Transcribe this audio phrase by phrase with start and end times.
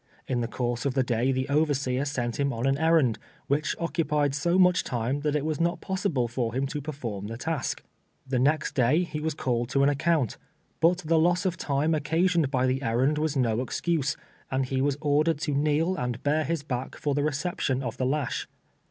[0.27, 4.33] In the course of the day the overseer sent him on an errand, which occupied
[4.33, 7.83] so much time that it was not possible for him to perform the task.
[8.25, 10.39] The next day he was called to an account,
[10.79, 14.17] but the loss of time oc casioned by the errand was no excuse,
[14.49, 18.05] and he was ordered to kneel and bare his back for the reception of the
[18.07, 18.47] lash.